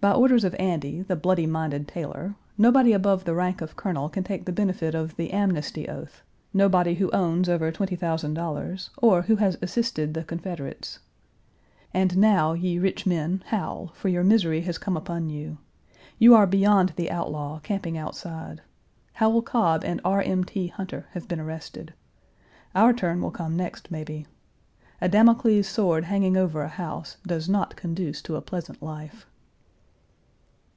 By 0.00 0.12
orders 0.12 0.44
of 0.44 0.54
Andy, 0.58 1.00
the 1.00 1.16
bloody 1.16 1.46
minded 1.46 1.88
tailor, 1.88 2.34
nobody 2.58 2.92
above 2.92 3.24
the 3.24 3.32
rank 3.32 3.62
of 3.62 3.74
colonel 3.74 4.10
can 4.10 4.22
take 4.22 4.44
the 4.44 4.52
benefit 4.52 4.94
of 4.94 5.16
the 5.16 5.30
amnesty 5.32 5.88
oath, 5.88 6.20
nobody 6.52 6.96
who 6.96 7.10
owns 7.12 7.48
over 7.48 7.72
twenty 7.72 7.96
thousand 7.96 8.34
dollars, 8.34 8.90
or 8.98 9.22
who 9.22 9.36
has 9.36 9.56
assisted 9.62 10.12
the 10.12 10.22
Confederates. 10.22 10.98
And 11.94 12.18
now, 12.18 12.52
ye 12.52 12.78
rich 12.78 13.06
men, 13.06 13.44
howl, 13.46 13.92
for 13.94 14.08
your 14.10 14.22
misery 14.22 14.60
has 14.60 14.76
come 14.76 14.94
upon 14.94 15.30
you. 15.30 15.56
You 16.18 16.34
are 16.34 16.46
beyond 16.46 16.92
the 16.96 17.10
outlaw, 17.10 17.60
camping 17.60 17.96
outside. 17.96 18.60
Howell 19.14 19.40
Cobb 19.40 19.84
and 19.86 20.02
R. 20.04 20.20
M. 20.20 20.44
T. 20.44 20.66
Hunter 20.66 21.06
have 21.12 21.28
been 21.28 21.40
arrested. 21.40 21.94
Our 22.74 22.92
turn 22.92 23.22
will 23.22 23.30
come 23.30 23.56
next, 23.56 23.90
maybe. 23.90 24.26
A 25.00 25.08
Damocles 25.08 25.66
sword 25.66 26.04
hanging 26.04 26.36
over 26.36 26.60
a 26.60 26.68
house 26.68 27.16
does 27.26 27.48
not 27.48 27.74
conduce 27.76 28.20
to 28.20 28.36
a 28.36 28.42
pleasant 28.42 28.82
life. 28.82 29.24